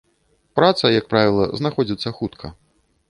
[0.59, 2.45] Праца, як правіла, знаходзіцца хутка.